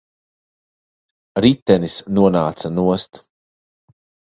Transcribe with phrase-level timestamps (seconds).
[1.47, 3.25] Ritenis nonāca nost.